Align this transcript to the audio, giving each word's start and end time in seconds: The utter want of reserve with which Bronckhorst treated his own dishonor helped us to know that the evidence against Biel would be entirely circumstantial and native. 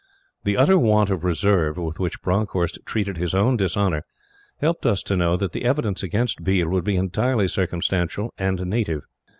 The 0.45 0.57
utter 0.57 0.79
want 0.79 1.11
of 1.11 1.23
reserve 1.23 1.77
with 1.77 1.99
which 1.99 2.23
Bronckhorst 2.23 2.79
treated 2.87 3.17
his 3.17 3.35
own 3.35 3.55
dishonor 3.55 4.03
helped 4.59 4.83
us 4.83 5.03
to 5.03 5.15
know 5.15 5.37
that 5.37 5.51
the 5.51 5.63
evidence 5.63 6.01
against 6.01 6.43
Biel 6.43 6.69
would 6.69 6.83
be 6.83 6.95
entirely 6.95 7.47
circumstantial 7.47 8.33
and 8.39 8.65
native. 8.65 9.03